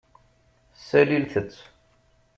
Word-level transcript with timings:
Salilt-t. 0.87 1.55